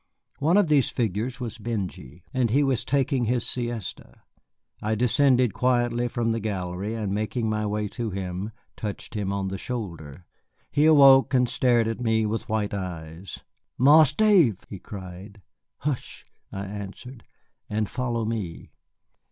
One 0.39 0.57
of 0.57 0.65
these 0.67 0.89
figures 0.89 1.39
was 1.39 1.59
Benjy, 1.59 2.23
and 2.33 2.49
he 2.49 2.63
was 2.63 2.83
taking 2.83 3.25
his 3.25 3.47
siesta. 3.47 4.21
I 4.81 4.95
descended 4.95 5.53
quietly 5.53 6.07
from 6.07 6.31
the 6.31 6.39
gallery, 6.39 6.95
and 6.95 7.13
making 7.13 7.47
my 7.47 7.67
way 7.67 7.87
to 7.89 8.09
him, 8.09 8.49
touched 8.75 9.13
him 9.13 9.31
on 9.31 9.49
the 9.49 9.59
shoulder. 9.59 10.25
He 10.71 10.85
awoke 10.87 11.35
and 11.35 11.47
stared 11.47 11.87
at 11.87 11.99
me 12.01 12.25
with 12.25 12.49
white 12.49 12.73
eyes. 12.73 13.43
"Marse 13.77 14.13
Dave!" 14.13 14.57
he 14.67 14.79
cried. 14.79 15.43
"Hush," 15.81 16.25
I 16.51 16.65
answered, 16.65 17.23
"and 17.69 17.87
follow 17.87 18.25
me." 18.25 18.71